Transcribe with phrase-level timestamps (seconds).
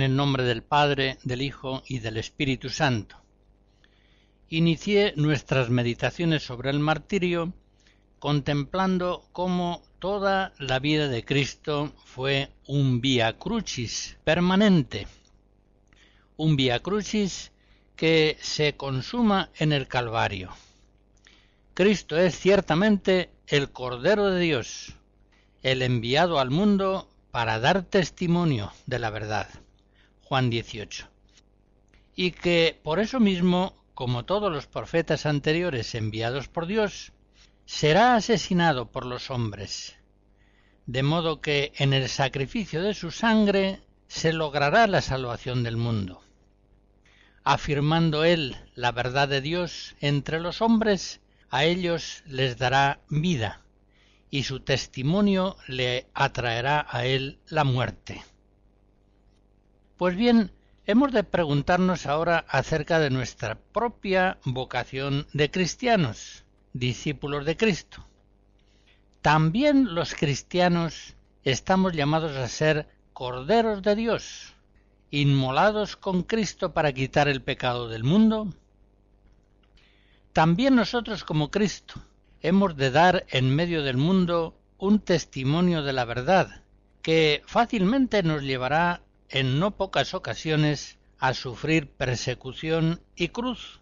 [0.00, 3.16] En el nombre del Padre, del Hijo y del Espíritu Santo.
[4.48, 7.52] Inicié nuestras meditaciones sobre el martirio
[8.18, 15.06] contemplando cómo toda la vida de Cristo fue un vía crucis permanente,
[16.38, 17.52] un vía crucis
[17.94, 20.48] que se consuma en el Calvario.
[21.74, 24.94] Cristo es ciertamente el Cordero de Dios,
[25.62, 29.59] el enviado al mundo para dar testimonio de la verdad.
[30.30, 31.08] Juan 18.
[32.14, 37.12] Y que por eso mismo, como todos los profetas anteriores enviados por Dios,
[37.66, 39.96] será asesinado por los hombres,
[40.86, 46.22] de modo que en el sacrificio de su sangre se logrará la salvación del mundo.
[47.42, 53.62] Afirmando él la verdad de Dios entre los hombres, a ellos les dará vida,
[54.30, 58.22] y su testimonio le atraerá a él la muerte.
[60.00, 60.50] Pues bien,
[60.86, 68.06] hemos de preguntarnos ahora acerca de nuestra propia vocación de cristianos, discípulos de Cristo.
[69.20, 74.54] También los cristianos estamos llamados a ser corderos de Dios,
[75.10, 78.54] inmolados con Cristo para quitar el pecado del mundo.
[80.32, 82.00] También nosotros como Cristo
[82.40, 86.62] hemos de dar en medio del mundo un testimonio de la verdad,
[87.02, 93.80] que fácilmente nos llevará en no pocas ocasiones a sufrir persecución y cruz?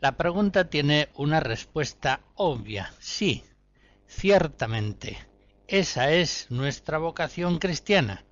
[0.00, 3.44] La pregunta tiene una respuesta obvia, sí,
[4.08, 5.26] ciertamente.
[5.68, 8.24] Esa es nuestra vocación cristiana.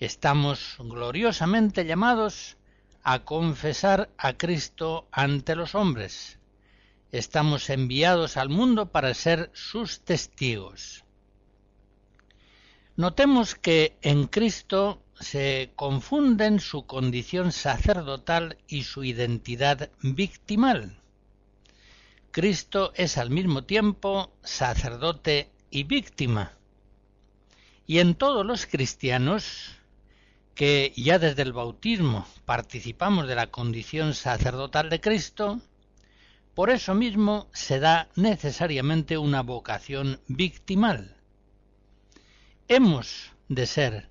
[0.00, 2.56] Estamos gloriosamente llamados
[3.02, 6.38] a confesar a Cristo ante los hombres.
[7.12, 11.05] Estamos enviados al mundo para ser sus testigos.
[12.96, 20.98] Notemos que en Cristo se confunden su condición sacerdotal y su identidad victimal.
[22.30, 26.52] Cristo es al mismo tiempo sacerdote y víctima.
[27.86, 29.76] Y en todos los cristianos,
[30.54, 35.60] que ya desde el bautismo participamos de la condición sacerdotal de Cristo,
[36.54, 41.15] por eso mismo se da necesariamente una vocación victimal
[42.68, 44.08] hemos de ser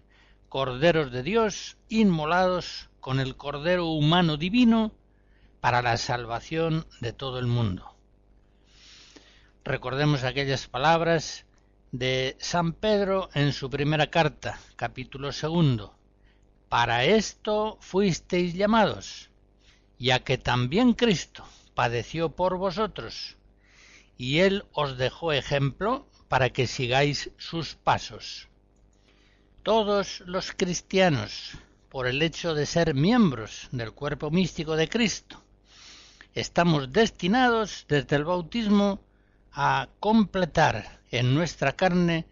[0.49, 4.93] corderos de Dios inmolados con el cordero humano divino
[5.59, 7.95] para la salvación de todo el mundo.
[9.63, 11.45] Recordemos aquellas palabras
[11.91, 15.97] de San Pedro en su primera carta, capítulo segundo.
[16.69, 19.29] Para esto fuisteis llamados,
[19.97, 21.43] ya que también Cristo
[21.73, 23.37] padeció por vosotros,
[24.17, 28.49] y él os dejó ejemplo para que sigáis sus pasos.
[29.63, 31.51] Todos los cristianos,
[31.87, 35.41] por el hecho de ser miembros del cuerpo místico de Cristo,
[36.33, 38.99] estamos destinados desde el bautismo
[39.53, 42.25] a completar en nuestra carne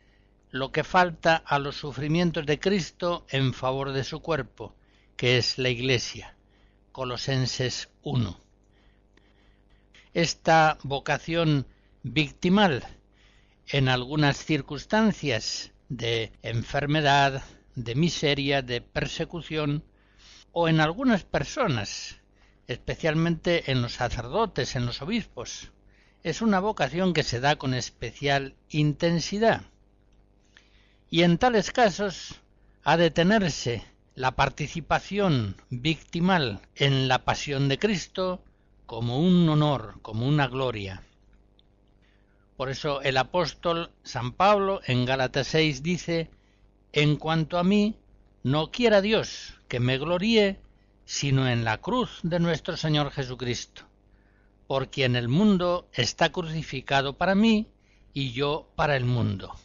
[0.52, 4.76] lo que falta a los sufrimientos de Cristo en favor de su cuerpo,
[5.16, 6.36] que es la Iglesia.
[6.92, 8.38] Colosenses 1.
[10.14, 11.66] Esta vocación
[12.04, 12.84] victimal
[13.68, 17.44] en algunas circunstancias de enfermedad,
[17.76, 19.84] de miseria, de persecución,
[20.52, 22.22] o en algunas personas,
[22.68, 25.72] especialmente en los sacerdotes, en los obispos,
[26.24, 29.64] es una vocación que se da con especial intensidad.
[31.10, 32.42] Y en tales casos
[32.84, 33.84] ha de tenerse
[34.16, 38.44] la participación victimal en la pasión de Cristo
[38.86, 41.04] como un honor, como una gloria.
[42.58, 46.30] Por eso el apóstol San Pablo en Gálatas 6 dice,
[46.92, 47.96] En cuanto a mí,
[48.44, 50.60] no quiera Dios que me gloríe,
[51.06, 53.86] sino en la cruz de nuestro Señor Jesucristo
[54.68, 57.68] por quien el mundo está crucificado para mí
[58.14, 59.56] y yo para el mundo.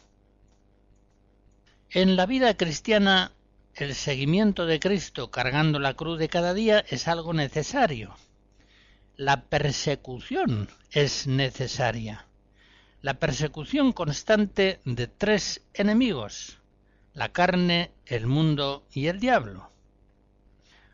[1.89, 3.31] En la vida cristiana,
[3.73, 8.15] el seguimiento de Cristo cargando la cruz de cada día es algo necesario.
[9.15, 12.27] La persecución es necesaria.
[13.01, 16.59] La persecución constante de tres enemigos,
[17.13, 19.71] la carne, el mundo y el diablo.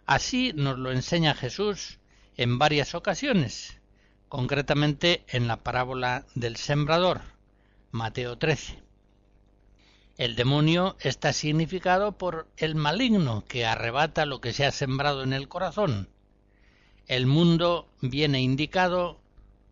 [0.06, 1.98] Así nos lo enseña Jesús
[2.38, 3.80] en varias ocasiones,
[4.30, 7.22] concretamente en la parábola del sembrador,
[7.90, 8.84] Mateo 13.
[10.18, 15.34] El demonio está significado por el maligno que arrebata lo que se ha sembrado en
[15.34, 16.08] el corazón.
[17.08, 19.20] El mundo viene indicado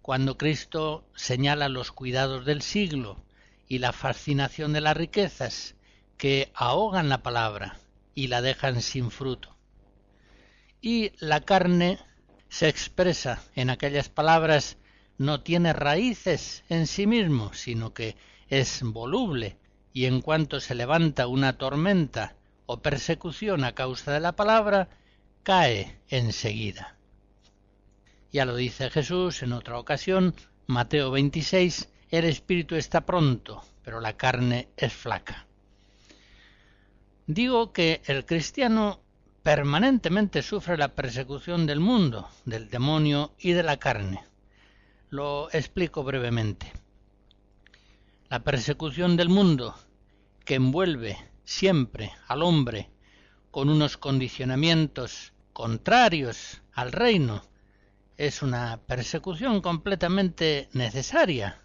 [0.04, 3.24] cuando Cristo señala los cuidados del siglo
[3.70, 5.76] y la fascinación de las riquezas
[6.18, 7.78] que ahogan la palabra
[8.14, 9.56] y la dejan sin fruto.
[10.82, 12.00] Y la carne
[12.50, 14.76] se expresa en aquellas palabras
[15.18, 18.18] no tiene raíces en sí mismo, sino que
[18.50, 19.58] es voluble,
[19.94, 22.36] y en cuanto se levanta una tormenta
[22.66, 24.90] o persecución a causa de la palabra,
[25.44, 26.98] cae enseguida.
[28.34, 30.34] Ya lo dice Jesús en otra ocasión,
[30.66, 35.46] Mateo 26, el espíritu está pronto, pero la carne es flaca.
[37.28, 39.02] Digo que el cristiano
[39.44, 44.24] permanentemente sufre la persecución del mundo, del demonio y de la carne.
[45.12, 46.74] Lo explico brevemente.
[48.30, 49.76] La persecución del mundo,
[50.44, 52.90] que envuelve siempre al hombre
[53.52, 57.44] con unos condicionamientos contrarios al reino,
[58.26, 61.62] es una persecución completamente necesaria.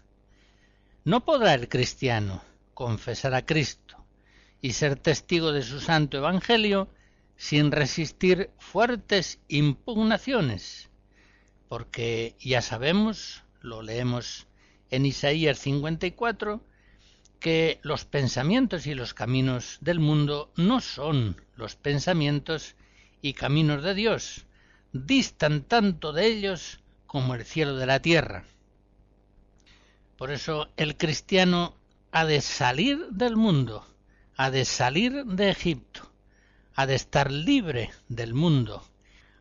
[1.05, 4.05] No podrá el cristiano confesar a Cristo
[4.61, 6.89] y ser testigo de su santo Evangelio
[7.37, 10.89] sin resistir fuertes impugnaciones,
[11.69, 14.47] porque ya sabemos, lo leemos
[14.89, 16.61] en Isaías 54,
[17.39, 22.75] que los pensamientos y los caminos del mundo no son los pensamientos
[23.21, 24.45] y caminos de Dios,
[24.91, 28.45] distan tanto de ellos como el cielo de la tierra.
[30.17, 31.75] Por eso el cristiano
[32.11, 33.85] ha de salir del mundo,
[34.35, 36.11] ha de salir de Egipto,
[36.75, 38.83] ha de estar libre del mundo,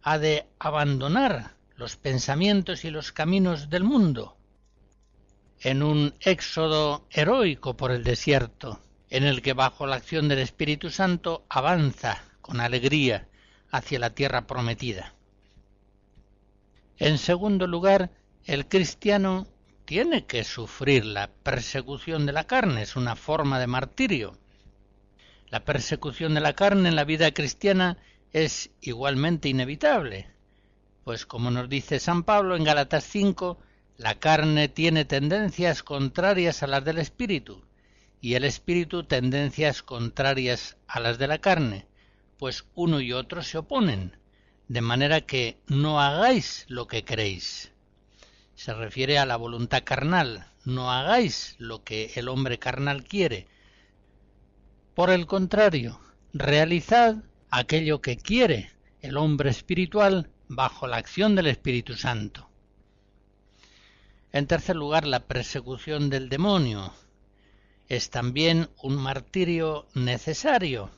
[0.03, 4.37] ha de abandonar los pensamientos y los caminos del mundo,
[5.61, 8.81] en un éxodo heroico por el desierto,
[9.11, 13.27] en el que bajo la acción del Espíritu Santo avanza con alegría
[13.71, 15.15] hacia la tierra prometida.
[16.99, 18.11] En segundo lugar,
[18.45, 19.47] el cristiano
[19.85, 24.37] tiene que sufrir la persecución de la carne, es una forma de martirio.
[25.49, 27.99] La persecución de la carne en la vida cristiana
[28.33, 30.27] es igualmente inevitable,
[31.05, 33.59] pues como nos dice San Pablo en Galatas 5,
[33.97, 37.65] la carne tiene tendencias contrarias a las del espíritu,
[38.21, 41.87] y el espíritu tendencias contrarias a las de la carne,
[42.39, 44.19] pues uno y otro se oponen,
[44.69, 47.73] de manera que no hagáis lo que queréis.
[48.55, 53.47] Se refiere a la voluntad carnal, no hagáis lo que el hombre carnal quiere,
[54.99, 56.01] por el contrario,
[56.33, 57.19] realizad
[57.51, 62.51] aquello que quiere el hombre espiritual bajo la acción del Espíritu Santo.
[64.33, 66.93] En tercer lugar, la persecución del demonio
[67.89, 70.91] es también un martirio necesario,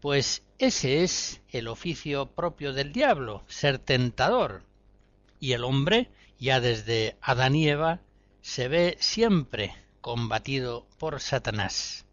[0.00, 4.62] pues ese es el oficio propio del diablo, ser tentador.
[5.40, 7.98] Y el hombre, ya desde Adán y Eva,
[8.42, 12.06] se ve siempre combatido por Satanás.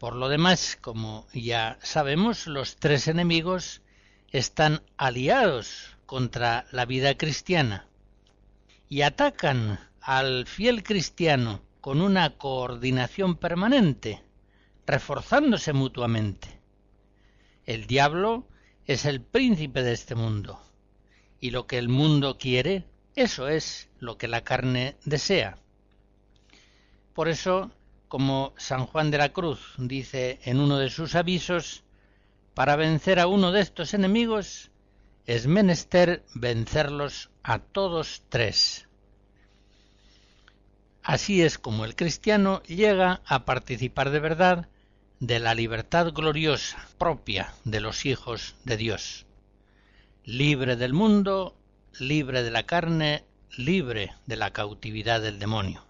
[0.00, 3.80] Por lo demás, como ya sabemos, los tres enemigos
[4.32, 7.86] están aliados contra la vida cristiana
[8.88, 14.24] y atacan al fiel cristiano con una coordinación permanente,
[14.84, 16.63] reforzándose mutuamente.
[17.66, 18.46] El diablo
[18.86, 20.60] es el príncipe de este mundo,
[21.40, 22.84] y lo que el mundo quiere,
[23.16, 25.56] eso es lo que la carne desea.
[27.14, 27.70] Por eso
[28.08, 31.82] como San Juan de la Cruz dice en uno de sus avisos,
[32.54, 34.70] para vencer a uno de estos enemigos
[35.26, 38.88] es menester vencerlos a todos tres.
[41.02, 44.68] Así es como el cristiano llega a participar de verdad
[45.20, 49.26] de la libertad gloriosa propia de los hijos de Dios.
[50.24, 51.56] Libre del mundo,
[51.98, 53.24] libre de la carne,
[53.56, 55.84] libre de la cautividad del demonio.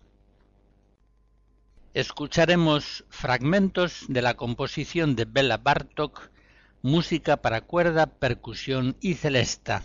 [1.95, 6.31] Escucharemos fragmentos de la composición de Bela Bartok,
[6.83, 9.85] música para cuerda, percusión y celesta.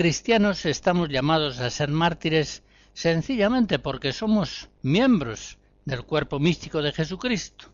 [0.00, 2.62] Cristianos estamos llamados a ser mártires
[2.94, 7.66] sencillamente porque somos miembros del cuerpo místico de Jesucristo,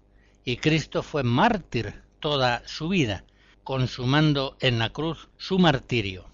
[0.44, 3.22] y Cristo fue mártir toda su vida,
[3.62, 6.24] consumando en la cruz su martirio.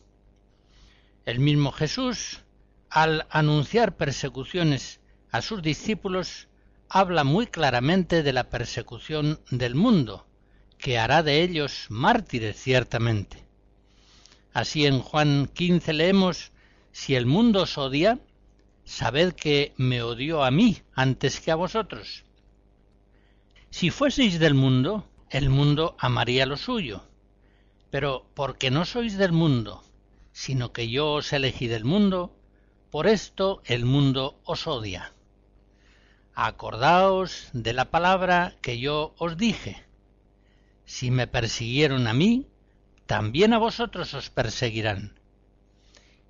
[1.26, 2.40] El mismo Jesús,
[2.88, 4.98] al anunciar persecuciones
[5.30, 6.48] a sus discípulos,
[6.88, 10.26] habla muy claramente de la persecución del mundo,
[10.78, 13.51] que hará de ellos mártires ciertamente.
[14.52, 16.52] Así en Juan 15 leemos,
[16.92, 18.18] Si el mundo os odia,
[18.84, 22.24] sabed que me odió a mí antes que a vosotros.
[23.70, 27.02] Si fueseis del mundo, el mundo amaría lo suyo.
[27.90, 29.82] Pero porque no sois del mundo,
[30.32, 32.36] sino que yo os elegí del mundo,
[32.90, 35.14] por esto el mundo os odia.
[36.34, 39.84] Acordaos de la palabra que yo os dije.
[40.84, 42.51] Si me persiguieron a mí,
[43.12, 45.20] también a vosotros os perseguirán.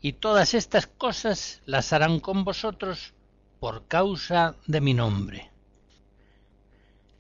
[0.00, 3.14] Y todas estas cosas las harán con vosotros
[3.60, 5.52] por causa de mi nombre.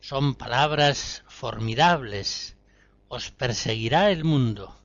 [0.00, 2.56] Son palabras formidables.
[3.06, 4.76] Os perseguirá el mundo,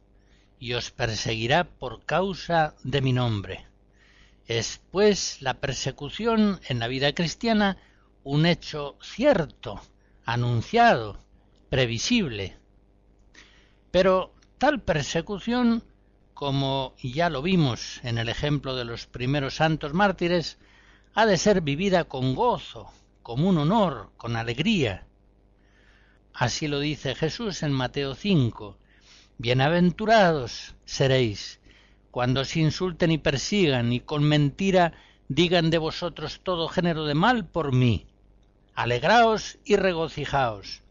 [0.60, 3.66] y os perseguirá por causa de mi nombre.
[4.46, 7.78] Es, pues, la persecución en la vida cristiana
[8.24, 9.82] un hecho cierto,
[10.24, 11.18] anunciado,
[11.72, 12.58] previsible.
[13.90, 15.84] Pero Tal persecución,
[16.34, 20.58] como ya lo vimos en el ejemplo de los primeros santos mártires,
[21.14, 25.06] ha de ser vivida con gozo, como un honor, con alegría.
[26.34, 28.78] Así lo dice Jesús en Mateo 5.
[29.38, 31.60] Bienaventurados seréis
[32.10, 34.94] cuando os insulten y persigan y con mentira
[35.28, 38.08] digan de vosotros todo género de mal por mí.
[38.74, 40.82] Alegraos y regocijaos,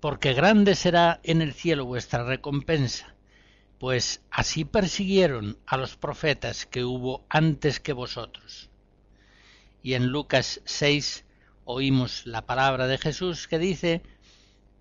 [0.00, 3.14] porque grande será en el cielo vuestra recompensa,
[3.78, 8.70] pues así persiguieron a los profetas que hubo antes que vosotros.
[9.82, 11.24] Y en Lucas 6
[11.64, 14.02] oímos la palabra de Jesús que dice,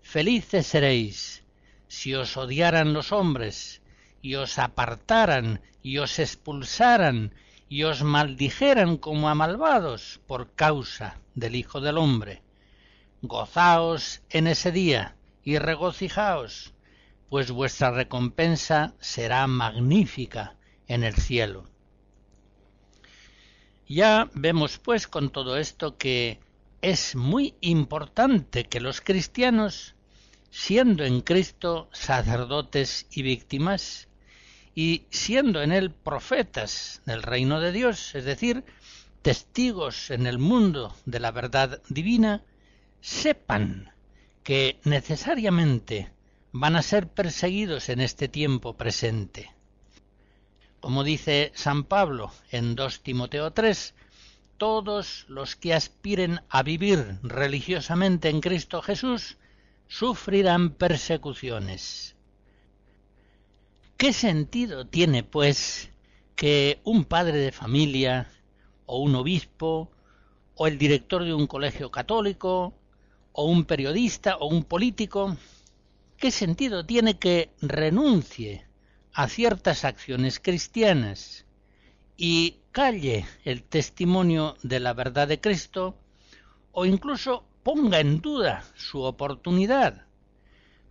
[0.01, 1.43] Felices seréis
[1.87, 3.81] si os odiaran los hombres,
[4.21, 7.33] y os apartaran, y os expulsaran,
[7.67, 12.41] y os maldijeran como a malvados por causa del Hijo del Hombre
[13.21, 16.73] Gozaos en ese día y regocijaos,
[17.29, 20.55] pues vuestra recompensa será magnífica
[20.87, 21.69] en el cielo.
[23.87, 26.39] Ya vemos pues con todo esto que
[26.81, 29.95] es muy importante que los cristianos,
[30.49, 34.07] siendo en Cristo sacerdotes y víctimas,
[34.75, 38.63] y siendo en él profetas del reino de Dios, es decir,
[39.21, 42.43] testigos en el mundo de la verdad divina,
[43.01, 43.91] sepan
[44.43, 46.11] que necesariamente
[46.51, 49.53] van a ser perseguidos en este tiempo presente.
[50.79, 53.93] Como dice San Pablo en 2 Timoteo 3,
[54.57, 59.37] todos los que aspiren a vivir religiosamente en Cristo Jesús
[59.87, 62.15] sufrirán persecuciones.
[63.97, 65.89] ¿Qué sentido tiene, pues,
[66.35, 68.31] que un padre de familia,
[68.85, 69.91] o un obispo,
[70.55, 72.73] o el director de un colegio católico,
[73.39, 75.37] o un periodista o un político,
[76.17, 78.67] ¿qué sentido tiene que renuncie
[79.13, 81.45] a ciertas acciones cristianas
[82.17, 85.97] y calle el testimonio de la verdad de Cristo
[86.73, 90.05] o incluso ponga en duda su oportunidad,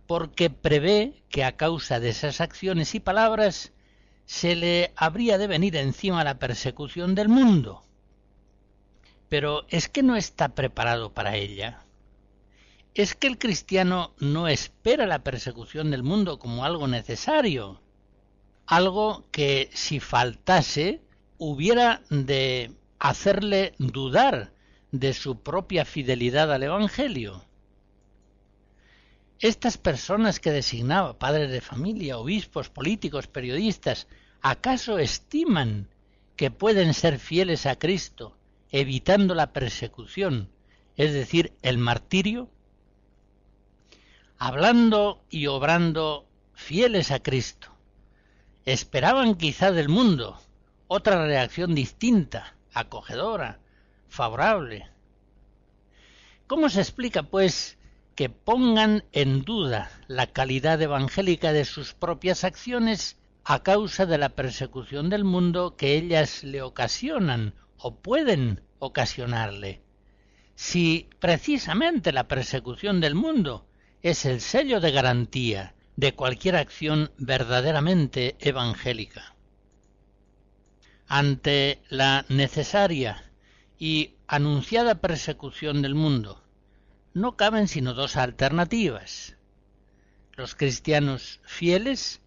[0.07, 3.73] porque prevé que a causa de esas acciones y palabras
[4.25, 7.83] se le habría de venir encima la persecución del mundo.
[9.29, 11.85] Pero es que no está preparado para ella.
[12.99, 17.79] Es que el cristiano no espera la persecución del mundo como algo necesario,
[18.65, 20.99] algo que si faltase
[21.37, 24.51] hubiera de hacerle dudar
[24.91, 27.45] de su propia fidelidad al Evangelio.
[29.39, 34.07] Estas personas que designaba padres de familia, obispos, políticos, periodistas,
[34.41, 35.87] ¿acaso estiman
[36.35, 38.35] que pueden ser fieles a Cristo,
[38.71, 40.49] evitando la persecución,
[40.97, 42.49] es decir, el martirio?
[44.41, 47.75] Hablando y obrando fieles a Cristo,
[48.63, 50.39] esperaban quizá del mundo
[50.87, 53.59] otra reacción distinta, acogedora,
[54.07, 54.87] favorable.
[56.47, 57.77] ¿Cómo se explica, pues,
[58.15, 64.29] que pongan en duda la calidad evangélica de sus propias acciones a causa de la
[64.29, 69.81] persecución del mundo que ellas le ocasionan o pueden ocasionarle?
[70.55, 73.65] Si precisamente la persecución del mundo
[74.01, 79.35] es el sello de garantía de cualquier acción verdaderamente evangélica.
[81.07, 83.31] Ante la necesaria
[83.77, 86.43] y anunciada persecución del mundo,
[87.13, 89.35] no caben sino dos alternativas.
[90.33, 92.21] Los cristianos fieles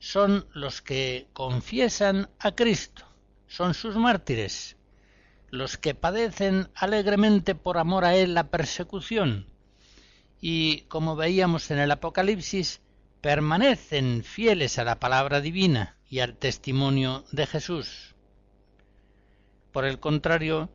[0.00, 3.04] son los que confiesan a Cristo,
[3.46, 4.76] son sus mártires,
[5.50, 9.51] los que padecen alegremente por amor a Él la persecución,
[10.42, 12.80] y, como veíamos en el Apocalipsis,
[13.20, 18.16] permanecen fieles a la palabra divina y al testimonio de Jesús.
[19.70, 20.68] Por el contrario,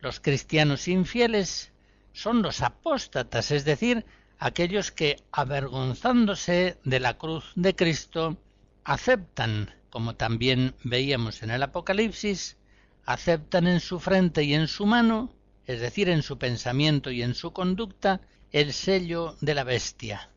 [0.00, 1.72] los cristianos infieles
[2.12, 4.04] son los apóstatas, es decir,
[4.40, 8.36] aquellos que, avergonzándose de la cruz de Cristo,
[8.82, 12.56] aceptan, como también veíamos en el Apocalipsis,
[13.04, 15.32] aceptan en su frente y en su mano,
[15.64, 18.20] es decir, en su pensamiento y en su conducta,
[18.52, 20.30] el sello de la bestia.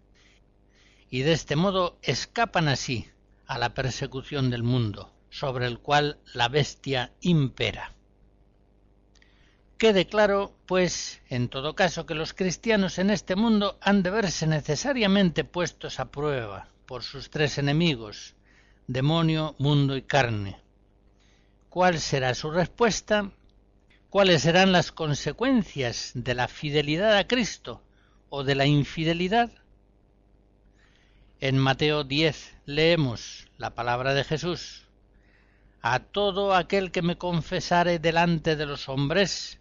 [1.10, 3.08] Y de este modo escapan así
[3.46, 7.94] a la persecución del mundo, sobre el cual la bestia impera.
[9.78, 14.46] Quede claro, pues, en todo caso, que los cristianos en este mundo han de verse
[14.46, 18.36] necesariamente puestos a prueba por sus tres enemigos,
[18.88, 20.60] demonio, mundo y carne.
[21.70, 23.32] ¿Cuál será su respuesta?
[24.10, 27.84] ¿Cuáles serán las consecuencias de la fidelidad a Cristo
[28.30, 29.52] o de la infidelidad?
[31.40, 34.88] En Mateo 10 leemos la palabra de Jesús.
[35.82, 39.60] A todo aquel que me confesare delante de los hombres,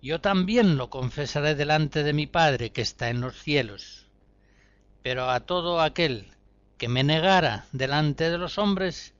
[0.00, 4.06] yo también lo confesaré delante de mi Padre que está en los cielos.
[5.02, 6.28] Pero a todo aquel
[6.78, 9.14] que me negara delante de los hombres,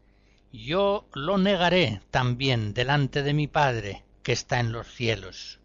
[0.53, 5.59] yo lo negaré también delante de mi Padre que está en los cielos.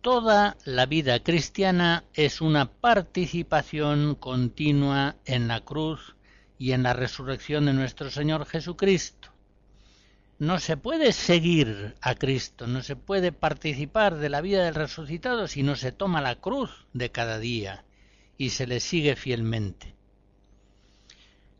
[0.00, 6.16] Toda la vida cristiana es una participación continua en la cruz
[6.58, 9.36] y en la resurrección de nuestro Señor Jesucristo
[10.38, 15.48] no se puede seguir a Cristo, no se puede participar de la vida del resucitado
[15.48, 17.84] si no se toma la cruz de cada día
[18.36, 19.94] y se le sigue fielmente.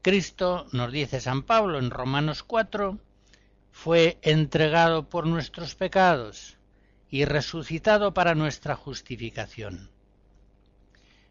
[0.02, 2.98] Cristo, nos dice San Pablo en Romanos 4,
[3.72, 6.55] fue entregado por nuestros pecados
[7.16, 9.88] y resucitado para nuestra justificación.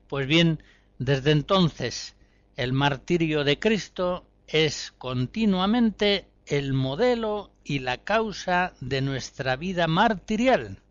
[0.08, 0.64] Pues bien,
[0.98, 2.16] desde entonces
[2.56, 10.82] el martirio de Cristo es continuamente el modelo y la causa de nuestra vida martirial,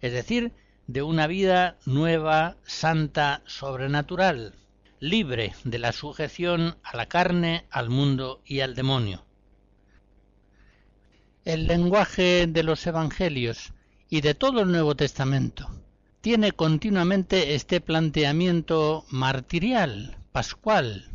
[0.00, 0.52] es decir,
[0.86, 4.54] de una vida nueva, santa, sobrenatural,
[4.98, 9.26] libre de la sujeción a la carne, al mundo y al demonio.
[11.44, 13.74] El lenguaje de los Evangelios
[14.12, 15.70] y de todo el Nuevo Testamento.
[16.20, 21.08] Tiene continuamente este planteamiento martirial, pascual,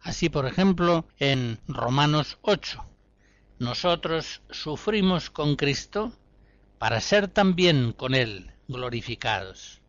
[0.00, 2.82] Así, por ejemplo, en Romanos 8,
[3.58, 6.14] nosotros sufrimos con Cristo
[6.78, 9.82] para ser también con Él glorificados.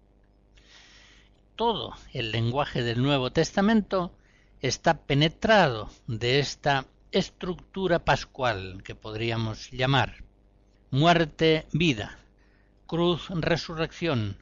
[1.55, 4.11] Todo el lenguaje del Nuevo Testamento
[4.59, 10.28] está penetrado de esta estructura pascual que podríamos llamar
[10.91, 12.17] muerte, vida,
[12.87, 14.37] cruz, resurrección,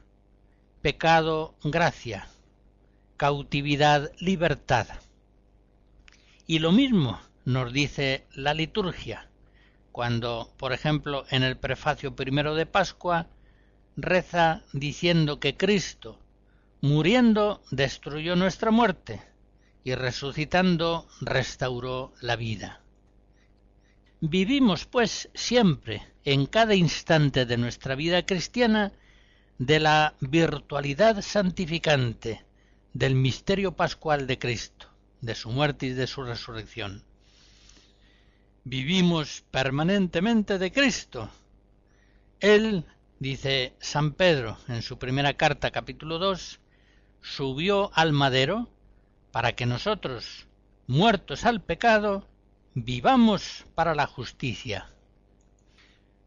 [0.80, 2.28] pecado, gracia,
[3.18, 4.86] cautividad, libertad.
[6.46, 9.28] Y lo mismo nos dice la liturgia,
[9.92, 13.26] cuando, por ejemplo, en el prefacio primero de Pascua,
[13.96, 16.18] reza diciendo que Cristo,
[16.80, 19.20] muriendo, destruyó nuestra muerte
[19.84, 22.80] y resucitando, restauró la vida.
[24.20, 28.92] Vivimos, pues, siempre, en cada instante de nuestra vida cristiana,
[29.58, 32.44] de la virtualidad santificante
[32.92, 34.88] del misterio pascual de Cristo,
[35.20, 37.02] de su muerte y de su resurrección.
[38.64, 41.30] Vivimos permanentemente de Cristo.
[42.40, 42.84] Él,
[43.18, 46.60] dice San Pedro en su primera carta capítulo 2,
[47.20, 48.68] subió al madero
[49.32, 50.46] para que nosotros,
[50.86, 52.27] muertos al pecado,
[52.84, 54.90] vivamos para la justicia.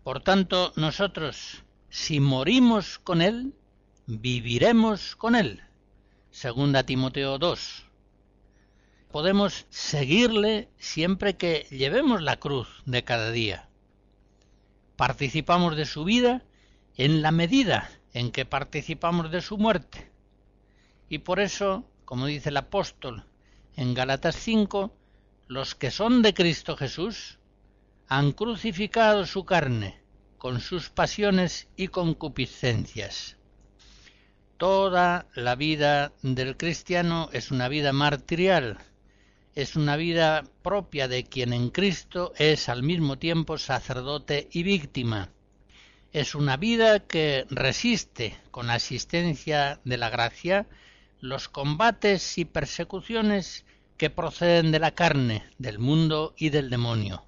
[0.03, 3.53] Por tanto, nosotros, si morimos con Él,
[4.07, 5.61] viviremos con Él.
[6.29, 7.85] Segunda Timoteo 2.
[9.11, 13.69] Podemos seguirle siempre que llevemos la cruz de cada día.
[14.95, 16.43] Participamos de su vida
[16.95, 20.11] en la medida en que participamos de su muerte.
[21.07, 23.25] Y por eso, como dice el apóstol
[23.75, 24.93] en Galatas 5,
[25.51, 27.37] los que son de Cristo Jesús
[28.07, 30.01] han crucificado su carne
[30.37, 33.35] con sus pasiones y concupiscencias.
[34.55, 38.77] Toda la vida del cristiano es una vida martirial,
[39.53, 45.33] es una vida propia de quien en Cristo es al mismo tiempo sacerdote y víctima.
[46.13, 50.65] Es una vida que resiste, con asistencia de la gracia,
[51.19, 53.65] los combates y persecuciones
[54.01, 57.23] que proceden de la carne, del mundo y del demonio.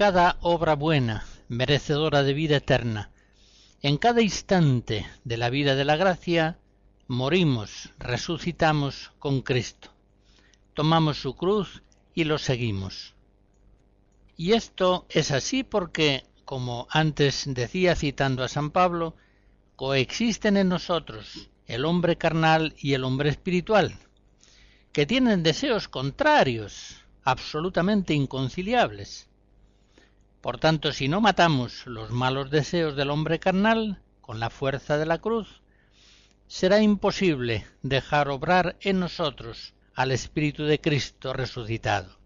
[0.00, 3.10] Cada obra buena, merecedora de vida eterna,
[3.82, 6.58] en cada instante de la vida de la gracia,
[7.06, 9.92] morimos, resucitamos con Cristo,
[10.72, 11.82] tomamos su cruz
[12.14, 13.14] y lo seguimos.
[14.38, 19.16] Y esto es así porque, como antes decía citando a San Pablo,
[19.76, 23.98] coexisten en nosotros el hombre carnal y el hombre espiritual,
[24.92, 29.29] que tienen deseos contrarios, absolutamente inconciliables.
[30.40, 35.04] Por tanto, si no matamos los malos deseos del hombre carnal con la fuerza de
[35.04, 35.60] la cruz,
[36.46, 42.18] será imposible dejar obrar en nosotros al Espíritu de Cristo resucitado.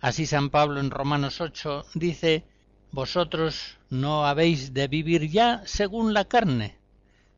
[0.00, 2.44] Así San Pablo en Romanos 8 dice,
[2.90, 6.76] Vosotros no habéis de vivir ya según la carne,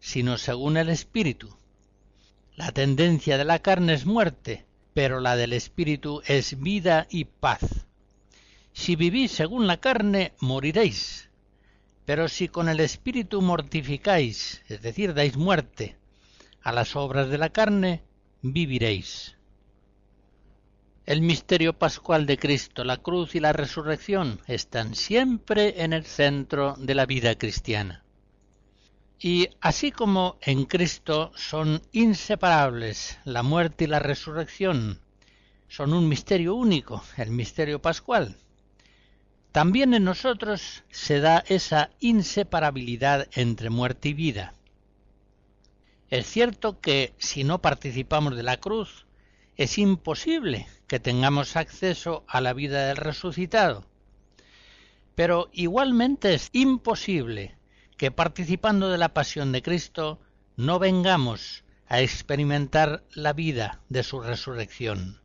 [0.01, 1.55] sino según el Espíritu.
[2.57, 7.87] La tendencia de la carne es muerte, pero la del Espíritu es vida y paz.
[8.73, 11.31] Si vivís según la carne, moriréis.
[12.05, 15.97] Pero si con el Espíritu mortificáis, es decir, dais muerte
[16.63, 18.03] a las obras de la carne,
[18.41, 19.37] viviréis.
[21.05, 26.75] El misterio pascual de Cristo, la cruz y la resurrección están siempre en el centro
[26.79, 28.05] de la vida cristiana.
[29.19, 35.01] Y así como en Cristo son inseparables la muerte y la resurrección,
[35.69, 38.37] son un misterio único, el misterio pascual,
[39.53, 44.55] también en nosotros se da esa inseparabilidad entre muerte y vida.
[46.09, 49.07] Es cierto que si no participamos de la cruz,
[49.57, 53.85] es imposible que tengamos acceso a la vida del resucitado.
[55.15, 57.55] Pero igualmente es imposible
[57.99, 60.19] que participando de la pasión de Cristo
[60.57, 65.21] no vengamos a experimentar la vida de su resurrección.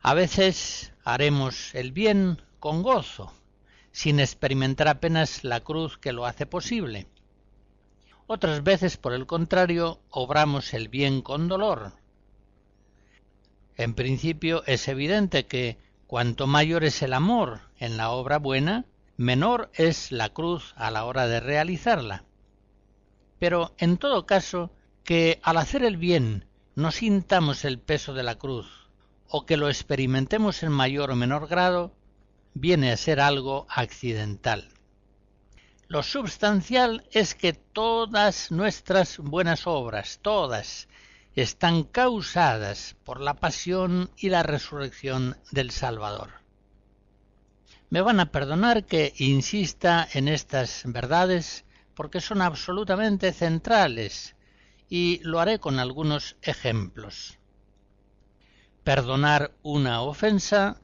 [0.00, 3.32] A veces haremos el bien con gozo,
[3.92, 7.06] sin experimentar apenas la cruz que lo hace posible.
[8.26, 11.92] Otras veces, por el contrario, obramos el bien con dolor.
[13.76, 18.86] En principio es evidente que cuanto mayor es el amor en la obra buena,
[19.16, 22.24] menor es la cruz a la hora de realizarla.
[23.38, 24.70] Pero en todo caso,
[25.04, 28.81] que al hacer el bien no sintamos el peso de la cruz,
[29.34, 31.96] o que lo experimentemos en mayor o menor grado,
[32.52, 34.68] viene a ser algo accidental.
[35.88, 40.86] Lo substancial es que todas nuestras buenas obras, todas,
[41.34, 46.42] están causadas por la pasión y la resurrección del Salvador.
[47.88, 51.64] Me van a perdonar que insista en estas verdades
[51.94, 54.36] porque son absolutamente centrales
[54.90, 57.38] y lo haré con algunos ejemplos.
[58.84, 60.76] Perdonar una ofensa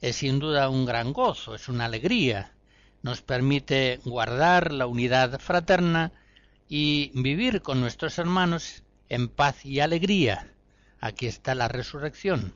[0.00, 2.52] es sin duda un gran gozo, es una alegría,
[3.02, 6.12] nos permite guardar la unidad fraterna
[6.68, 10.54] y vivir con nuestros hermanos en paz y alegría.
[11.00, 12.54] Aquí está la resurrección.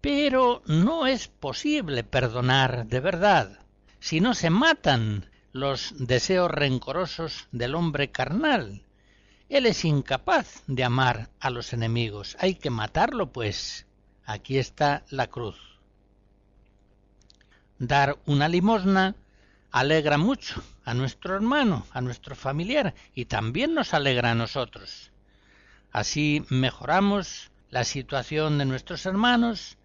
[0.00, 3.58] Pero no es posible perdonar de verdad
[4.00, 8.82] si no se matan los deseos rencorosos del hombre carnal.
[9.52, 12.38] Él es incapaz de amar a los enemigos.
[12.40, 13.84] Hay que matarlo, pues.
[14.24, 15.58] Aquí está la cruz.
[17.78, 19.14] Dar una limosna
[19.70, 25.10] alegra mucho a nuestro hermano, a nuestro familiar, y también nos alegra a nosotros.
[25.90, 29.76] Así mejoramos la situación de nuestros hermanos,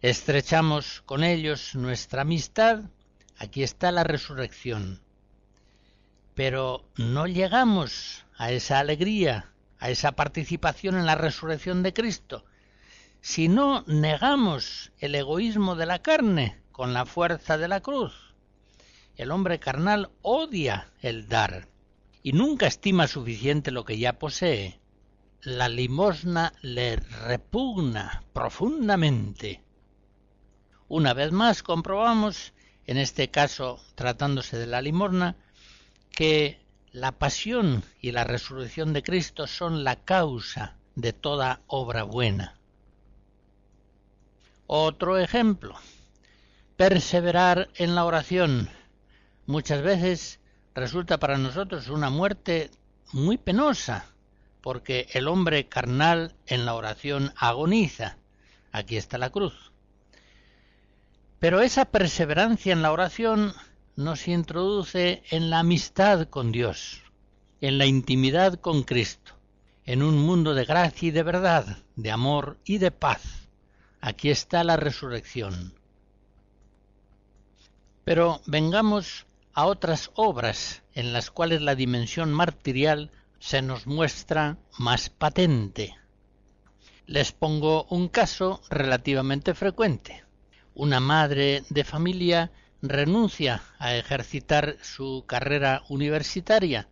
[0.00, 2.84] estrechamos con ellos nuestra amistad,
[3.36, 5.02] aquí está la resurrección.
[6.34, 12.44] Pero no llegamos a esa alegría, a esa participación en la resurrección de Cristo,
[13.20, 18.34] si no negamos el egoísmo de la carne con la fuerza de la cruz.
[19.16, 21.68] El hombre carnal odia el dar
[22.22, 24.80] y nunca estima suficiente lo que ya posee
[25.44, 29.62] la limosna le repugna profundamente.
[30.88, 32.54] Una vez más comprobamos,
[32.86, 35.36] en este caso tratándose de la limosna,
[36.10, 36.63] que
[36.94, 42.56] la pasión y la resurrección de Cristo son la causa de toda obra buena.
[44.68, 45.74] Otro ejemplo,
[46.76, 48.70] perseverar en la oración.
[49.44, 50.38] Muchas veces
[50.72, 52.70] resulta para nosotros una muerte
[53.12, 54.06] muy penosa,
[54.60, 58.18] porque el hombre carnal en la oración agoniza.
[58.70, 59.72] Aquí está la cruz.
[61.40, 63.52] Pero esa perseverancia en la oración
[63.96, 67.02] nos introduce en la amistad con Dios,
[67.60, 69.32] en la intimidad con Cristo,
[69.86, 73.48] en un mundo de gracia y de verdad, de amor y de paz.
[74.00, 75.74] Aquí está la resurrección.
[78.04, 85.08] Pero vengamos a otras obras en las cuales la dimensión martirial se nos muestra más
[85.08, 85.96] patente.
[87.06, 90.24] Les pongo un caso relativamente frecuente.
[90.74, 92.50] Una madre de familia
[92.88, 96.88] renuncia a ejercitar su carrera universitaria,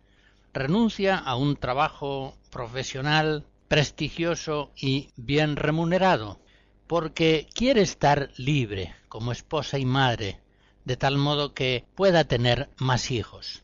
[0.53, 6.39] renuncia a un trabajo profesional prestigioso y bien remunerado,
[6.87, 10.39] porque quiere estar libre como esposa y madre,
[10.83, 13.63] de tal modo que pueda tener más hijos.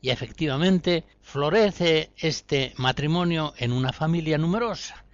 [0.00, 5.04] Y efectivamente florece este matrimonio en una familia numerosa.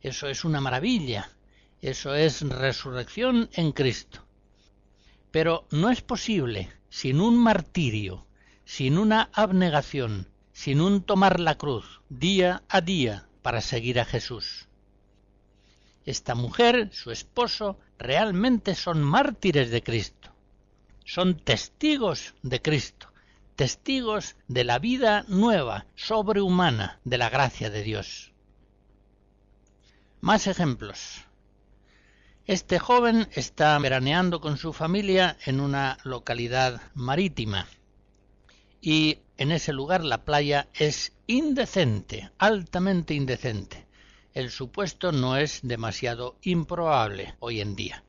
[0.00, 1.30] Eso es una maravilla.
[1.80, 4.25] Eso es resurrección en Cristo.
[5.36, 8.26] Pero no es posible sin un martirio,
[8.64, 14.66] sin una abnegación, sin un tomar la cruz día a día para seguir a Jesús.
[16.06, 20.30] Esta mujer, su esposo, realmente son mártires de Cristo.
[21.04, 23.12] Son testigos de Cristo
[23.56, 28.32] testigos de la vida nueva, sobrehumana de la gracia de Dios.
[30.22, 31.25] Más ejemplos.
[32.48, 37.66] Este joven está veraneando con su familia en una localidad marítima
[38.80, 43.88] y en ese lugar la playa es indecente, altamente indecente.
[44.32, 48.04] El supuesto no es demasiado improbable hoy en día.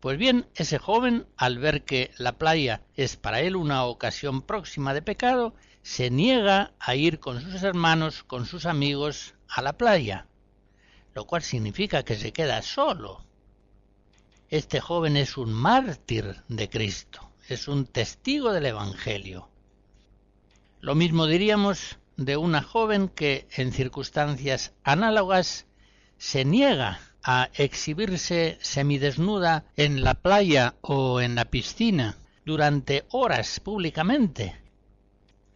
[0.00, 4.92] Pues bien, ese joven, al ver que la playa es para él una ocasión próxima
[4.92, 10.26] de pecado, se niega a ir con sus hermanos, con sus amigos, a la playa,
[11.14, 13.24] lo cual significa que se queda solo.
[14.52, 19.48] Este joven es un mártir de Cristo, es un testigo del Evangelio.
[20.82, 25.64] Lo mismo diríamos de una joven que en circunstancias análogas
[26.18, 34.54] se niega a exhibirse semidesnuda en la playa o en la piscina durante horas públicamente.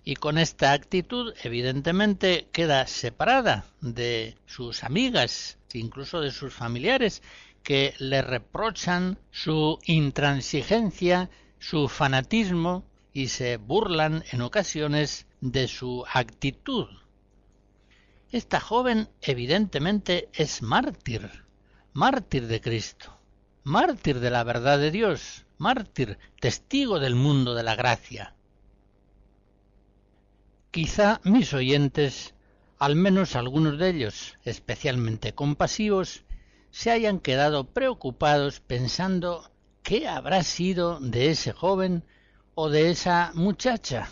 [0.05, 7.23] Y con esta actitud, evidentemente, queda separada de sus amigas incluso de sus familiares,
[7.67, 16.87] que le reprochan su intransigencia, su fanatismo y se burlan en ocasiones de su actitud.
[18.31, 21.45] Esta joven evidentemente es mártir,
[21.93, 23.19] mártir de Cristo,
[23.65, 28.37] mártir de la verdad de Dios, mártir, testigo del mundo de la gracia.
[30.71, 32.33] Quizá mis oyentes,
[32.79, 36.23] al menos algunos de ellos, especialmente compasivos,
[36.77, 39.51] se hayan quedado preocupados pensando
[39.83, 42.05] qué habrá sido de ese joven
[42.55, 44.11] o de esa muchacha,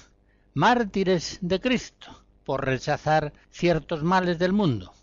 [0.54, 4.94] mártires de Cristo, por rechazar ciertos males del mundo.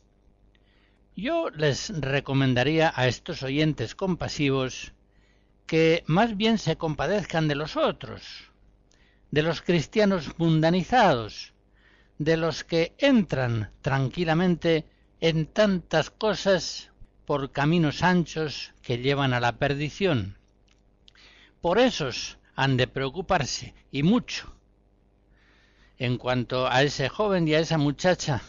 [1.15, 4.93] Yo les recomendaría a estos oyentes compasivos
[5.67, 8.24] que más bien se compadezcan de los otros,
[9.30, 11.54] de los cristianos mundanizados,
[12.17, 14.88] de los que entran tranquilamente
[15.19, 16.90] en tantas cosas
[17.32, 20.36] por caminos anchos que llevan a la perdición.
[21.62, 24.54] Por esos han de preocuparse, y mucho.
[25.98, 28.41] En cuanto a ese joven y a esa muchacha,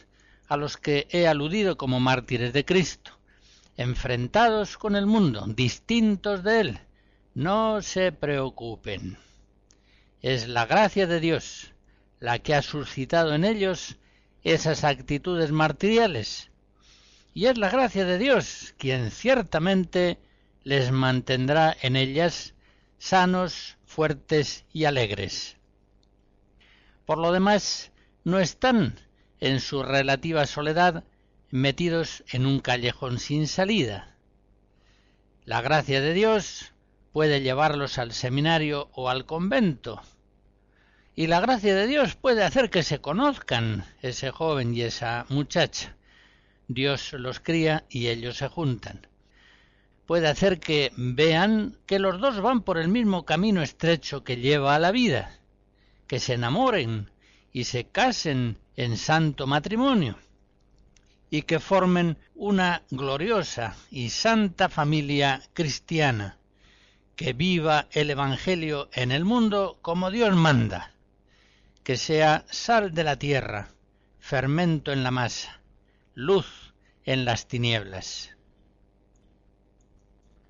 [0.49, 3.13] a los que he aludido como mártires de Cristo,
[3.77, 6.81] enfrentados con el mundo, distintos de él,
[7.35, 9.17] no se preocupen.
[10.23, 11.73] Es la gracia de Dios
[12.19, 13.97] la que ha suscitado en ellos
[14.43, 16.51] esas actitudes martiriales.
[17.35, 20.19] Y es la gracia de Dios quien ciertamente
[20.65, 22.55] les mantendrá en ellas
[22.99, 25.57] sanos, fuertes y alegres.
[27.05, 27.91] Por lo demás,
[28.25, 29.01] no están
[29.41, 31.05] en su relativa soledad
[31.51, 34.17] metidos en un callejón sin salida.
[35.45, 36.73] La gracia de Dios
[37.13, 40.01] puede llevarlos al seminario o al convento,
[41.15, 45.97] y la gracia de Dios puede hacer que se conozcan ese joven y esa muchacha.
[46.75, 49.07] Dios los cría y ellos se juntan.
[50.07, 54.75] Puede hacer que vean que los dos van por el mismo camino estrecho que lleva
[54.75, 55.39] a la vida,
[56.07, 57.11] que se enamoren
[57.53, 60.19] y se casen en santo matrimonio,
[61.31, 66.39] y que formen una gloriosa y santa familia cristiana,
[67.17, 70.93] que viva el Evangelio en el mundo como Dios manda
[71.83, 73.69] que sea sal de la tierra,
[74.21, 75.61] fermento en la masa,
[76.15, 78.31] luz en las tinieblas.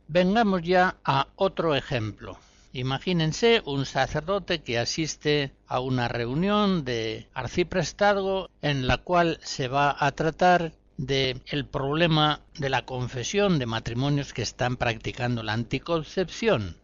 [0.09, 2.39] Vengamos ya a otro ejemplo.
[2.75, 9.95] Imagínense un sacerdote que asiste a una reunión de arciprestazgo en la cual se va
[9.99, 16.77] a tratar de el problema de la confesión de matrimonios que están practicando la anticoncepción.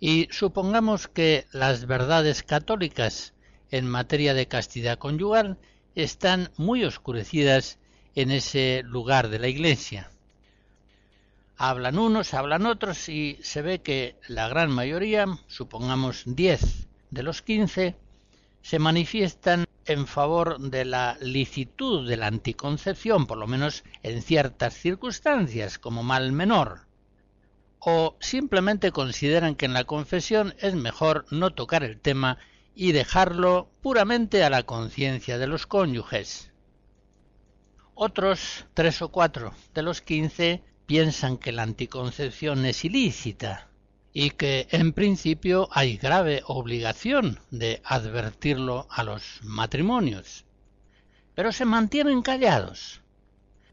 [0.00, 3.32] Y supongamos que las verdades católicas
[3.70, 5.58] en materia de castidad conyugal
[5.94, 7.78] están muy oscurecidas
[8.14, 10.10] en ese lugar de la Iglesia.
[11.56, 17.42] Hablan unos, hablan otros y se ve que la gran mayoría, supongamos 10 de los
[17.42, 17.96] 15,
[18.62, 24.74] se manifiestan en favor de la licitud de la anticoncepción, por lo menos en ciertas
[24.74, 26.86] circunstancias, como mal menor,
[27.78, 32.38] o simplemente consideran que en la confesión es mejor no tocar el tema
[32.74, 36.50] y dejarlo puramente a la conciencia de los cónyuges.
[37.94, 43.68] Otros tres o cuatro de los quince piensan que la anticoncepción es ilícita
[44.12, 50.44] y que en principio hay grave obligación de advertirlo a los matrimonios.
[51.34, 53.00] Pero se mantienen callados.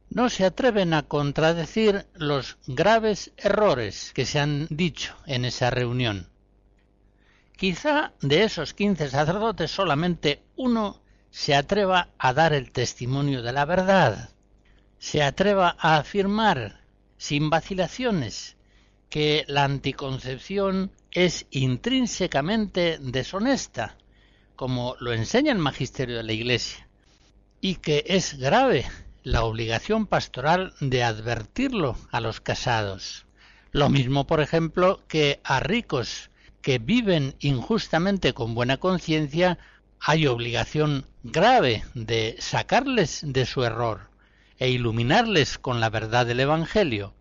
[0.10, 6.31] No se atreven a contradecir los graves errores que se han dicho en esa reunión.
[7.62, 13.66] Quizá de esos quince sacerdotes solamente uno se atreva a dar el testimonio de la
[13.66, 14.32] verdad,
[14.98, 16.82] se atreva a afirmar,
[17.20, 18.58] sin vacilaciones,
[19.12, 23.96] que la anticoncepción es intrínsecamente deshonesta,
[24.56, 26.88] como lo enseña el magisterio de la Iglesia,
[27.60, 28.86] y que es grave
[29.22, 33.28] la obligación pastoral de advertirlo a los casados.
[33.72, 36.31] Lo mismo, por ejemplo, que a ricos
[36.62, 39.58] que viven injustamente con buena conciencia,
[40.00, 44.10] hay obligación grave de sacarles de su error
[44.58, 47.14] e iluminarles con la verdad del Evangelio.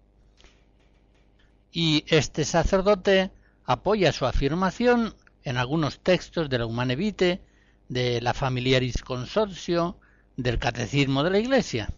[1.72, 3.30] Y este sacerdote
[3.64, 5.14] apoya su afirmación
[5.44, 7.40] en algunos textos de la Humane Vitae,
[7.88, 9.98] de la Familiaris Consortio,
[10.36, 11.88] del Catecismo de la Iglesia.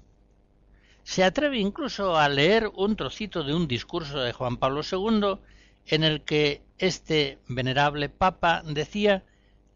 [1.05, 5.39] Se atreve incluso a leer un trocito de un discurso de Juan Pablo II
[5.87, 9.25] en el que este venerable Papa decía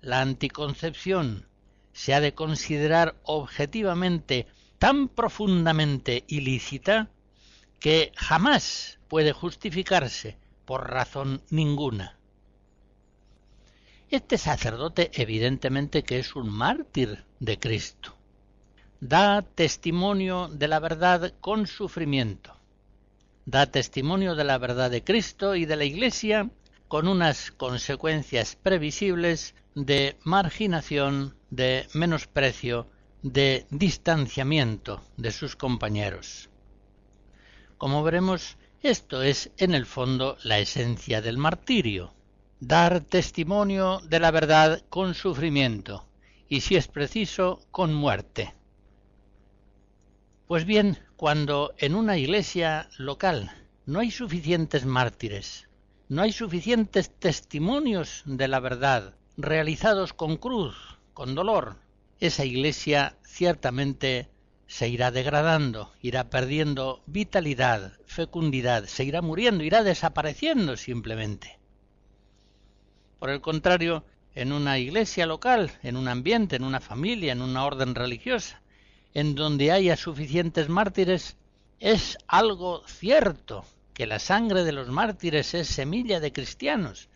[0.00, 1.46] la anticoncepción
[1.92, 4.46] se ha de considerar objetivamente
[4.78, 7.08] tan profundamente ilícita
[7.80, 12.18] que jamás puede justificarse por razón ninguna.
[14.10, 18.14] Este sacerdote evidentemente que es un mártir de Cristo.
[19.00, 22.55] Da testimonio de la verdad con sufrimiento.
[23.46, 26.50] Da testimonio de la verdad de Cristo y de la Iglesia
[26.88, 32.88] con unas consecuencias previsibles de marginación, de menosprecio,
[33.22, 36.50] de distanciamiento de sus compañeros.
[37.78, 42.14] Como veremos, esto es en el fondo la esencia del martirio,
[42.58, 46.04] dar testimonio de la verdad con sufrimiento
[46.48, 48.54] y si es preciso con muerte.
[50.48, 53.50] Pues bien, cuando en una iglesia local
[53.86, 55.66] no hay suficientes mártires,
[56.08, 60.76] no hay suficientes testimonios de la verdad realizados con cruz,
[61.14, 61.76] con dolor,
[62.20, 64.28] esa iglesia ciertamente
[64.66, 71.58] se irá degradando, irá perdiendo vitalidad, fecundidad, se irá muriendo, irá desapareciendo simplemente.
[73.18, 74.04] Por el contrario,
[74.34, 78.60] en una iglesia local, en un ambiente, en una familia, en una orden religiosa,
[79.16, 81.38] en donde haya suficientes mártires,
[81.80, 83.64] es algo cierto
[83.94, 87.08] que la sangre de los mártires es semilla de cristianos.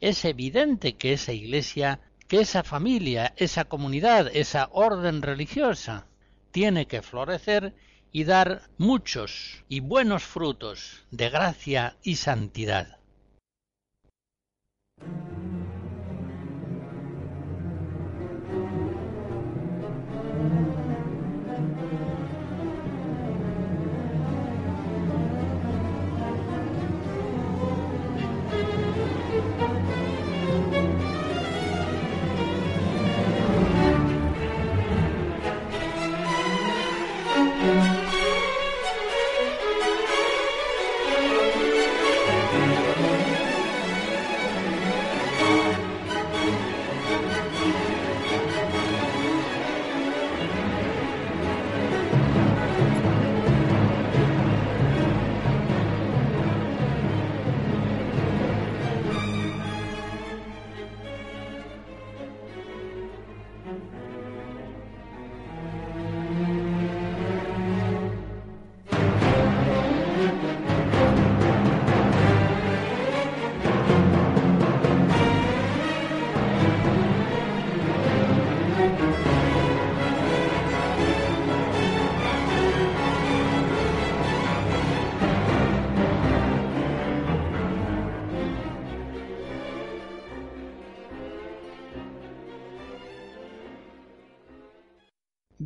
[0.00, 6.08] Es evidente que esa iglesia, que esa familia, esa comunidad, esa orden religiosa
[6.50, 7.74] tiene que florecer
[8.10, 12.98] y dar muchos y buenos frutos de gracia y santidad.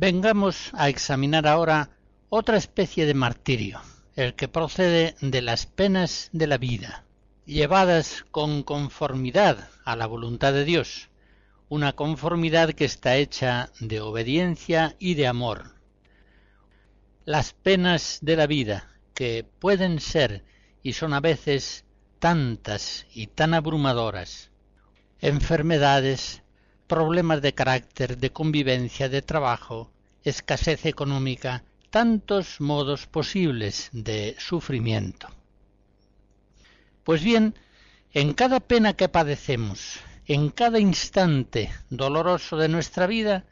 [0.01, 1.91] Vengamos a examinar ahora
[2.29, 3.81] otra especie de martirio,
[4.15, 7.05] el que procede de las penas de la vida,
[7.45, 11.11] llevadas con conformidad a la voluntad de Dios,
[11.69, 15.75] una conformidad que está hecha de obediencia y de amor.
[17.23, 20.43] Las penas de la vida, que pueden ser
[20.81, 21.85] y son a veces
[22.17, 24.49] tantas y tan abrumadoras,
[25.19, 26.40] enfermedades,
[26.91, 29.89] problemas de carácter, de convivencia, de trabajo,
[30.25, 35.29] escasez económica, tantos modos posibles de sufrimiento.
[37.05, 37.55] Pues bien,
[38.11, 43.45] en cada pena que padecemos, en cada instante doloroso de nuestra vida,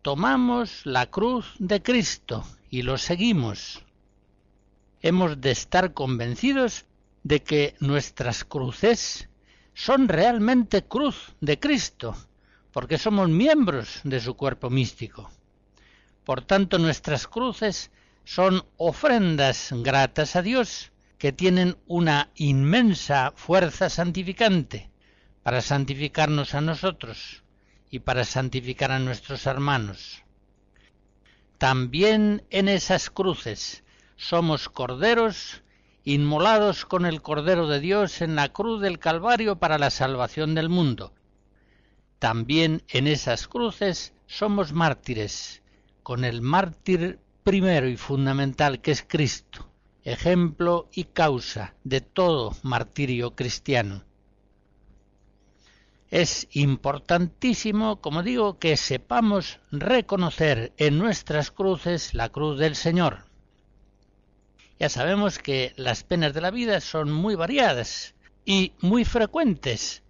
[0.00, 3.82] tomamos la cruz de Cristo y lo seguimos.
[5.02, 6.84] Hemos de estar convencidos
[7.24, 9.28] de que nuestras cruces
[9.74, 12.14] son realmente cruz de Cristo
[12.72, 15.30] porque somos miembros de su cuerpo místico.
[16.24, 17.90] Por tanto, nuestras cruces
[18.24, 24.90] son ofrendas gratas a Dios que tienen una inmensa fuerza santificante
[25.42, 27.42] para santificarnos a nosotros
[27.90, 30.22] y para santificar a nuestros hermanos.
[31.56, 33.82] También en esas cruces
[34.16, 35.62] somos corderos
[36.04, 40.68] inmolados con el Cordero de Dios en la cruz del Calvario para la salvación del
[40.68, 41.12] mundo,
[42.18, 45.62] también en esas cruces somos mártires,
[46.02, 49.70] con el mártir primero y fundamental que es Cristo,
[50.04, 54.04] ejemplo y causa de todo martirio cristiano.
[56.10, 63.26] Es importantísimo, como digo, que sepamos reconocer en nuestras cruces la cruz del Señor.
[64.78, 68.14] Ya sabemos que las penas de la vida son muy variadas
[68.44, 70.02] y muy frecuentes,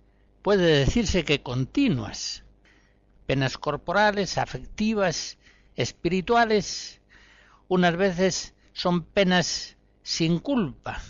[0.42, 2.44] puede decirse que continuas,
[3.26, 5.38] penas corporales, afectivas,
[5.76, 7.00] espirituales,
[7.68, 11.02] unas veces son penas sin culpa,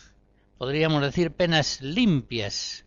[0.58, 2.84] podríamos decir penas limpias,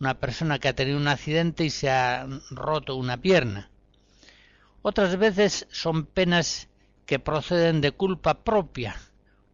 [0.00, 3.70] una persona que ha tenido un accidente y se ha roto una pierna.
[4.82, 6.68] Otras veces son penas
[7.06, 8.96] que proceden de culpa propia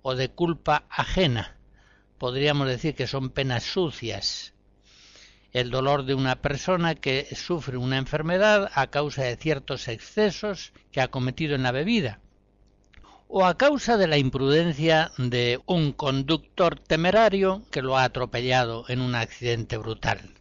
[0.03, 1.57] o de culpa ajena.
[2.18, 4.55] Podríamos decir que son penas sucias.
[5.53, 11.01] El dolor de una persona que sufre una enfermedad a causa de ciertos excesos que
[11.01, 12.20] ha cometido en la bebida
[13.32, 19.01] o a causa de la imprudencia de un conductor temerario que lo ha atropellado en
[19.01, 20.34] un accidente brutal.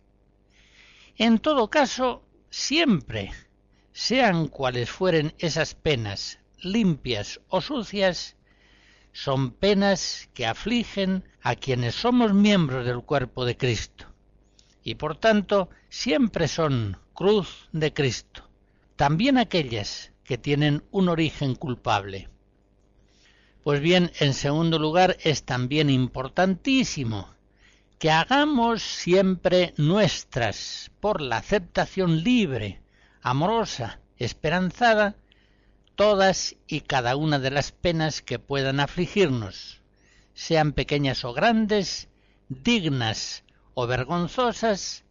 [1.15, 3.31] En todo caso, siempre,
[3.93, 8.35] sean cuales fueren esas penas, limpias o sucias,
[9.11, 14.05] son penas que afligen a quienes somos miembros del cuerpo de Cristo,
[14.89, 18.49] y por tanto siempre son cruz de Cristo,
[18.95, 22.27] también aquellas que tienen un origen culpable.
[23.63, 27.29] Pues bien, en segundo lugar, es también importantísimo
[27.99, 32.81] que hagamos siempre nuestras, por la aceptación libre,
[33.21, 35.17] amorosa, esperanzada,
[35.93, 39.81] todas y cada una de las penas que puedan afligirnos,
[40.33, 42.07] sean pequeñas o grandes,
[42.47, 43.43] dignas
[43.81, 45.05] o vergonzosas,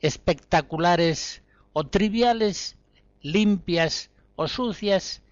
[0.00, 1.42] espectaculares
[1.74, 2.76] o triviales,
[3.20, 5.22] limpias o sucias,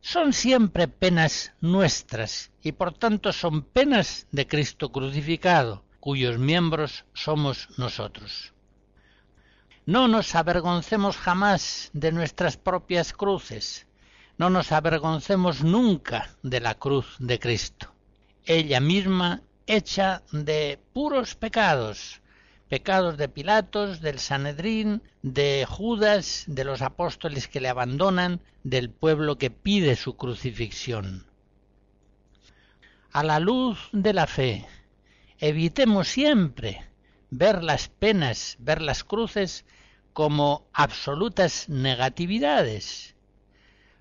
[0.00, 7.68] son siempre penas nuestras y por tanto son penas de Cristo crucificado, cuyos miembros somos
[7.78, 8.52] nosotros.
[9.86, 13.86] No nos avergoncemos jamás de nuestras propias cruces,
[14.38, 17.94] no nos avergoncemos nunca de la cruz de Cristo,
[18.44, 22.20] ella misma hecha de puros pecados,
[22.74, 29.38] pecados de Pilatos, del Sanedrín, de Judas, de los apóstoles que le abandonan, del pueblo
[29.38, 31.24] que pide su crucifixión.
[33.12, 34.66] A la luz de la fe,
[35.38, 36.84] evitemos siempre
[37.30, 39.64] ver las penas, ver las cruces
[40.12, 43.14] como absolutas negatividades.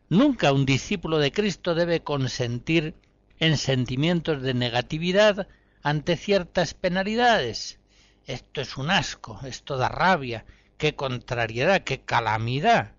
[0.09, 2.95] Nunca un discípulo de Cristo debe consentir
[3.37, 5.47] en sentimientos de negatividad
[5.83, 7.77] ante ciertas penalidades,
[8.25, 10.45] esto es un asco, esto da rabia,
[10.77, 12.93] qué contrariedad, qué calamidad.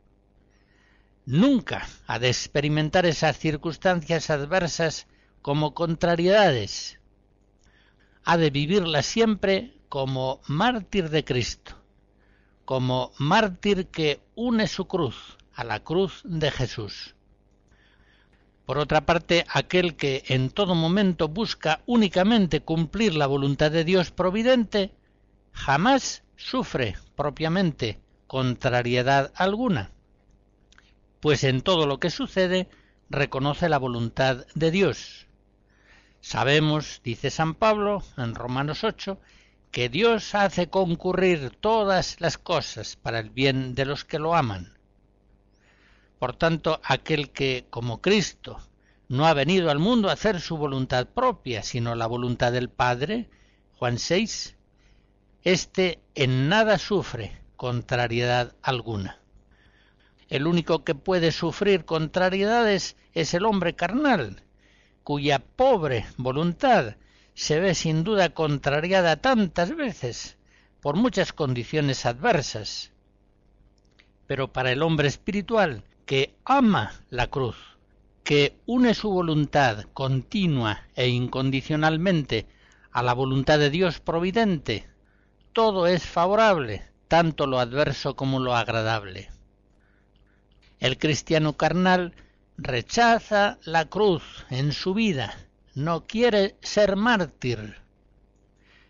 [1.27, 5.07] Nunca ha de experimentar esas circunstancias adversas
[5.41, 6.99] como contrariedades.
[8.25, 11.77] Ha de vivirlas siempre como mártir de Cristo,
[12.65, 17.15] como mártir que une su cruz a la cruz de Jesús.
[18.67, 24.11] Por otra parte, aquel que en todo momento busca únicamente cumplir la voluntad de Dios
[24.11, 24.93] providente,
[25.55, 29.93] jamás sufre propiamente contrariedad alguna,
[31.21, 32.69] pues en todo lo que sucede
[33.09, 35.27] reconoce la voluntad de Dios.
[36.21, 39.19] Sabemos, dice San Pablo en Romanos 8,
[39.71, 44.75] que Dios hace concurrir todas las cosas para el bien de los que lo aman.
[46.19, 48.59] Por tanto, aquel que, como Cristo,
[49.09, 53.29] no ha venido al mundo a hacer su voluntad propia, sino la voluntad del Padre,
[53.77, 54.54] Juan 6,
[55.45, 59.21] este en nada sufre contrariedad alguna.
[60.29, 64.43] El único que puede sufrir contrariedades es el hombre carnal,
[65.03, 66.97] cuya pobre voluntad
[67.35, 70.39] se ve sin duda contrariada tantas veces
[70.81, 72.93] por muchas condiciones adversas.
[74.27, 77.57] Pero para el hombre espiritual, que ama la cruz,
[78.23, 82.47] que une su voluntad continua e incondicionalmente
[82.91, 84.89] a la voluntad de Dios providente,
[85.55, 89.31] todo es favorable, tanto lo adverso como lo agradable.
[90.81, 92.13] El cristiano carnal
[92.59, 95.35] rechaza la cruz en su vida,
[95.75, 97.77] no quiere ser mártir,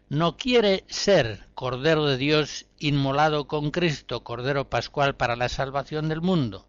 [0.09, 6.23] no quiere ser Cordero de Dios inmolado con Cristo, Cordero Pascual para la salvación del
[6.23, 6.67] mundo.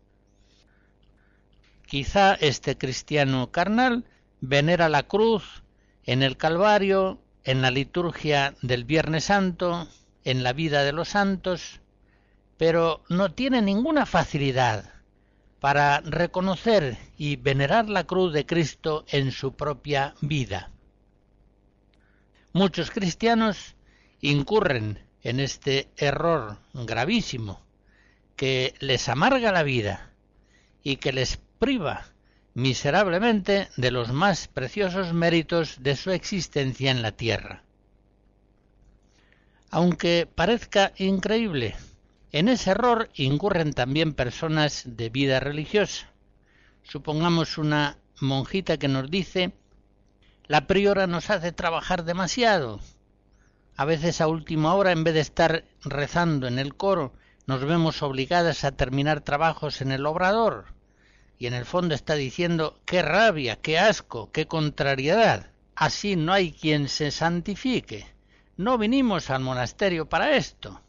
[1.88, 4.06] Quizá este cristiano carnal
[4.41, 5.64] venera la cruz
[6.04, 9.88] en el Calvario en la liturgia del Viernes Santo,
[10.24, 11.80] en la vida de los santos,
[12.58, 14.91] pero no tiene ninguna facilidad
[15.60, 20.72] para reconocer y venerar la cruz de Cristo en su propia vida.
[22.52, 23.76] Muchos cristianos
[24.22, 27.62] incurren en este error gravísimo
[28.36, 30.12] que les amarga la vida
[30.84, 32.06] y que les priva
[32.56, 37.64] miserablemente de los más preciosos méritos de su existencia en la tierra.
[39.70, 41.76] Aunque parezca increíble,
[42.32, 46.10] en ese error incurren también personas de vida religiosa.
[46.82, 49.51] Supongamos una monjita que nos dice
[50.47, 52.80] La priora nos hace trabajar demasiado.
[53.76, 57.12] A veces a última hora, en vez de estar rezando en el coro,
[57.47, 60.75] nos vemos obligadas a terminar trabajos en el obrador.
[61.38, 65.52] Y en el fondo está diciendo qué rabia, qué asco, qué contrariedad.
[65.76, 68.06] Así no hay quien se santifique.
[68.58, 70.82] No vinimos al monasterio para esto.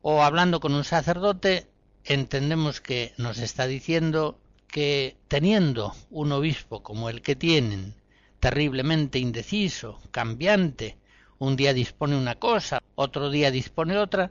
[0.00, 1.68] O hablando con un sacerdote,
[2.04, 7.94] entendemos que nos está diciendo que teniendo un obispo como el que tienen,
[8.38, 10.96] terriblemente indeciso, cambiante,
[11.38, 14.30] un día dispone una cosa, otro día dispone otra,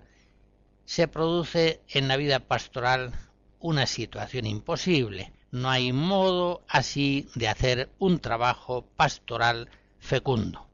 [0.85, 3.13] se produce en la vida pastoral
[3.59, 5.33] una situación imposible.
[5.51, 10.67] No hay modo así de hacer un trabajo pastoral fecundo.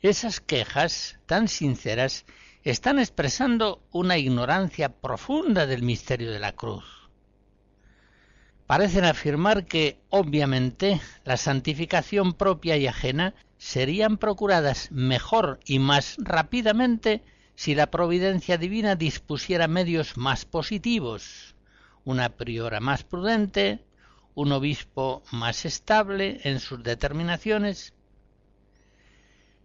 [0.00, 2.24] Esas quejas tan sinceras
[2.62, 6.84] están expresando una ignorancia profunda del misterio de la cruz.
[8.66, 17.22] Parecen afirmar que, obviamente, la santificación propia y ajena serían procuradas mejor y más rápidamente
[17.58, 21.56] si la providencia divina dispusiera medios más positivos,
[22.04, 23.84] una priora más prudente,
[24.36, 27.94] un obispo más estable en sus determinaciones,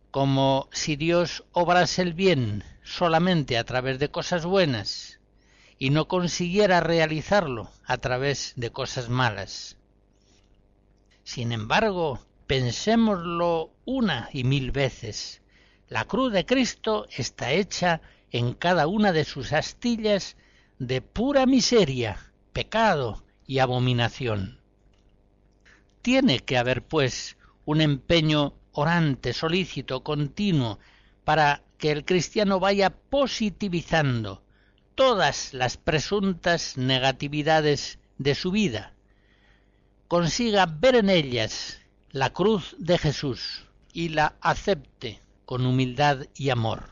[0.10, 5.20] como si Dios obrase el bien solamente a través de cosas buenas
[5.78, 9.78] y no consiguiera realizarlo a través de cosas malas.
[11.24, 15.43] Sin embargo, pensémoslo una y mil veces,
[15.94, 20.38] la cruz de Cristo está hecha en cada una de sus astillas
[20.80, 24.60] de pura miseria, pecado y abominación.
[26.02, 30.80] Tiene que haber, pues, un empeño orante, solícito, continuo,
[31.26, 34.41] para que el cristiano vaya positivizando
[34.96, 38.96] todas las presuntas negatividades de su vida,
[40.08, 46.89] consiga ver en ellas la cruz de Jesús y la acepte con humildad y amor.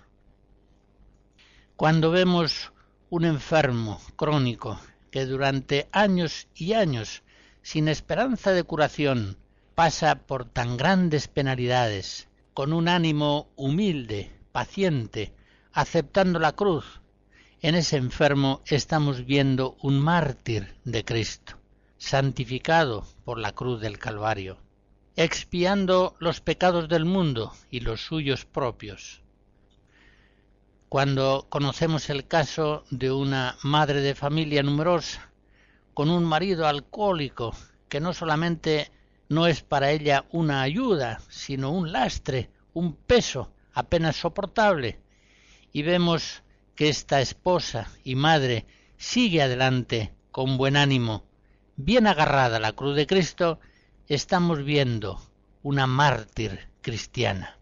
[1.75, 2.71] Cuando vemos
[3.09, 4.79] un enfermo crónico
[5.09, 7.23] que durante años y años,
[7.61, 9.37] sin esperanza de curación,
[9.75, 15.33] pasa por tan grandes penalidades, con un ánimo humilde, paciente,
[15.73, 17.01] aceptando la cruz,
[17.61, 21.57] en ese enfermo estamos viendo un mártir de Cristo,
[21.97, 24.57] santificado por la cruz del Calvario
[25.23, 29.21] expiando los pecados del mundo y los suyos propios.
[30.89, 35.31] Cuando conocemos el caso de una madre de familia numerosa,
[35.93, 37.55] con un marido alcohólico,
[37.87, 38.91] que no solamente
[39.29, 44.99] no es para ella una ayuda, sino un lastre, un peso apenas soportable,
[45.71, 46.43] y vemos
[46.75, 48.65] que esta esposa y madre
[48.97, 51.23] sigue adelante con buen ánimo,
[51.75, 53.59] bien agarrada a la cruz de Cristo,
[54.07, 55.21] estamos viendo
[55.63, 57.57] una mártir cristiana.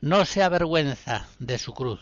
[0.00, 2.00] No se avergüenza de su cruz.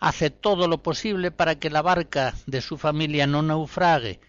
[0.00, 4.20] Hace todo lo posible para que la barca de su familia no naufrague.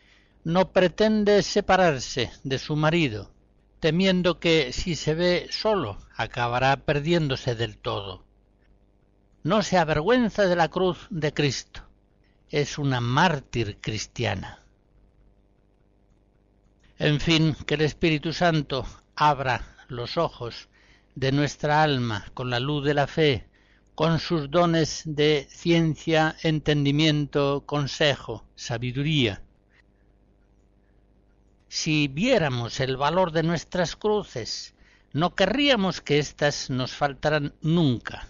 [0.43, 3.31] No pretende separarse de su marido,
[3.79, 8.23] temiendo que si se ve solo acabará perdiéndose del todo.
[9.41, 11.81] No se avergüenza de la cruz de Cristo.
[12.49, 14.62] Es una mártir cristiana.
[17.03, 18.85] En fin, que el Espíritu Santo
[19.17, 20.69] abra los ojos
[21.15, 23.45] de nuestra alma con la luz de la fe,
[23.93, 29.41] con sus dones de ciencia, entendimiento, consejo, sabiduría.
[31.67, 34.73] Si viéramos el valor de nuestras cruces,
[35.11, 38.29] no querríamos que éstas nos faltaran nunca.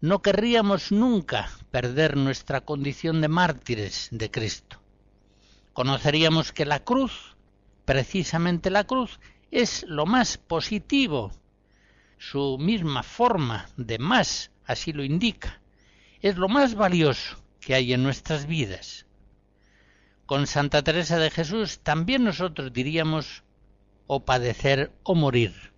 [0.00, 4.80] No querríamos nunca perder nuestra condición de mártires de Cristo.
[5.72, 7.35] Conoceríamos que la cruz
[7.86, 9.18] precisamente la cruz
[9.50, 11.32] es lo más positivo.
[12.18, 15.60] Su misma forma de más así lo indica.
[16.20, 19.06] Es lo más valioso que hay en nuestras vidas.
[20.26, 23.44] Con Santa Teresa de Jesús también nosotros diríamos
[24.06, 25.75] o padecer o morir.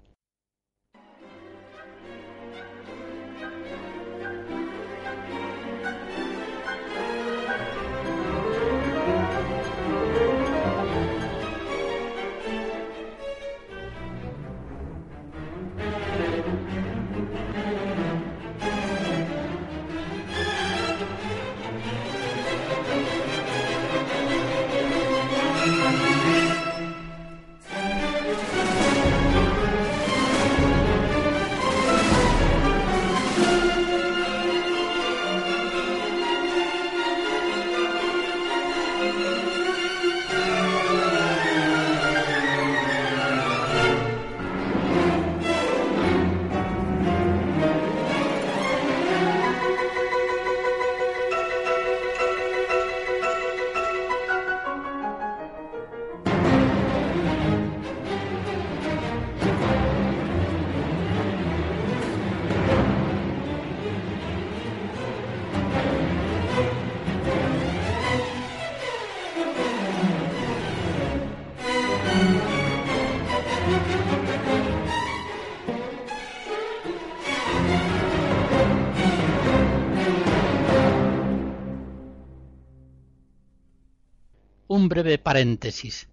[84.89, 86.09] Breve paréntesis.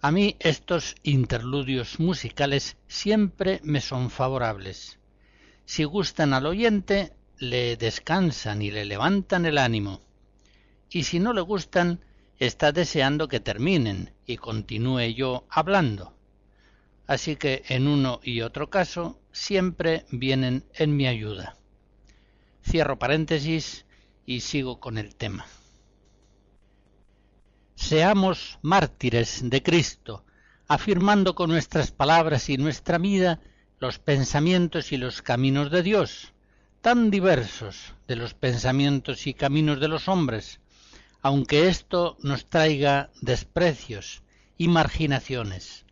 [0.00, 4.98] A mí estos interludios musicales siempre me son favorables.
[5.64, 10.00] Si gustan al oyente, le descansan y le levantan el ánimo.
[10.90, 12.00] Y si no le gustan,
[12.38, 16.14] está deseando que terminen y continúe yo hablando.
[17.06, 21.56] Así que en uno y otro caso siempre vienen en mi ayuda.
[22.62, 23.86] Cierro paréntesis
[24.26, 25.46] y sigo con el tema.
[27.78, 30.24] Seamos mártires de Cristo,
[30.66, 33.40] afirmando con nuestras palabras y nuestra vida
[33.78, 36.34] los pensamientos y los caminos de Dios,
[36.82, 40.60] tan diversos de los pensamientos y caminos de los hombres,
[41.22, 44.22] aunque esto nos traiga desprecios
[44.58, 45.86] y marginaciones.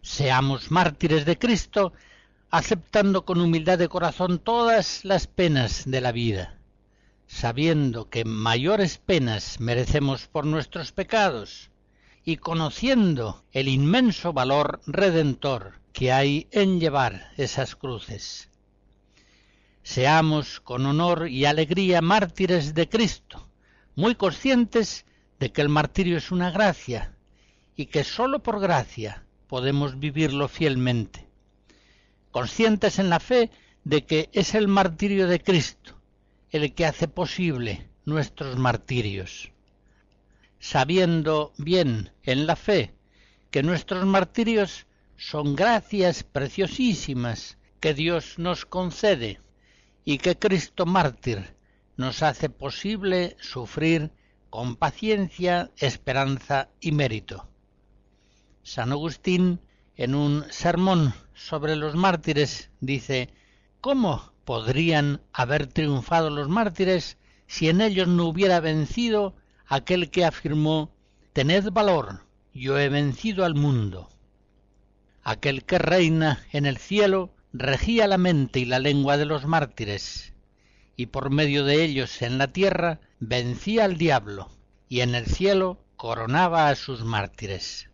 [0.00, 1.92] Seamos mártires de Cristo,
[2.50, 6.55] aceptando con humildad de corazón todas las penas de la vida,
[7.26, 11.70] sabiendo que mayores penas merecemos por nuestros pecados,
[12.24, 18.50] y conociendo el inmenso valor redentor que hay en llevar esas cruces.
[19.84, 23.48] Seamos con honor y alegría mártires de Cristo,
[23.94, 25.06] muy conscientes
[25.38, 27.14] de que el martirio es una gracia
[27.76, 31.28] y que sólo por gracia podemos vivirlo fielmente,
[32.32, 33.50] conscientes en la fe
[33.84, 35.95] de que es el martirio de Cristo
[36.50, 39.52] el que hace posible nuestros martirios,
[40.58, 42.94] sabiendo bien en la fe
[43.50, 44.86] que nuestros martirios
[45.16, 49.40] son gracias preciosísimas que Dios nos concede
[50.04, 51.56] y que Cristo mártir
[51.96, 54.12] nos hace posible sufrir
[54.50, 57.48] con paciencia, esperanza y mérito.
[58.62, 59.60] San Agustín,
[59.96, 63.30] en un sermón sobre los mártires, dice,
[63.80, 67.18] ¿Cómo podrían haber triunfado los mártires
[67.48, 69.34] si en ellos no hubiera vencido
[69.66, 70.94] aquel que afirmó,
[71.32, 72.22] Tened valor,
[72.54, 74.08] yo he vencido al mundo?
[75.22, 80.32] Aquel que reina en el cielo regía la mente y la lengua de los mártires,
[80.94, 84.50] y por medio de ellos en la tierra vencía al diablo,
[84.88, 87.90] y en el cielo coronaba a sus mártires.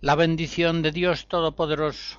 [0.00, 2.18] La bendición de Dios Todopoderoso,